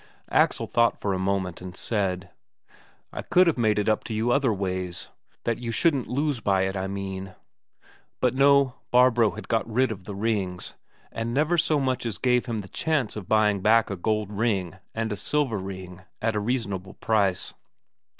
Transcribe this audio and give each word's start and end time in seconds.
Axel 0.31 0.65
thought 0.65 0.99
for 0.99 1.13
a 1.13 1.19
moment, 1.19 1.61
and 1.61 1.77
said: 1.77 2.31
"I 3.13 3.21
could 3.21 3.45
have 3.45 3.59
made 3.59 3.77
it 3.77 3.87
up 3.87 4.03
to 4.05 4.15
you 4.15 4.31
other 4.31 4.51
ways. 4.51 5.09
That 5.43 5.59
you 5.59 5.71
shouldn't 5.71 6.07
lose 6.07 6.39
by 6.39 6.63
it, 6.63 6.75
I 6.75 6.87
mean." 6.87 7.35
But 8.19 8.33
no, 8.33 8.73
Barbro 8.89 9.35
had 9.35 9.47
got 9.47 9.71
rid 9.71 9.91
of 9.91 10.05
the 10.05 10.15
rings, 10.15 10.73
and 11.11 11.35
never 11.35 11.55
so 11.55 11.79
much 11.79 12.07
as 12.07 12.17
gave 12.17 12.47
him 12.47 12.61
the 12.61 12.67
chance 12.67 13.15
of 13.15 13.29
buying 13.29 13.61
back 13.61 13.91
a 13.91 13.95
gold 13.95 14.31
ring 14.31 14.77
and 14.95 15.11
a 15.11 15.15
silver 15.15 15.59
ring 15.59 16.01
at 16.19 16.35
a 16.35 16.39
reasonable 16.39 16.95
price. 16.95 17.53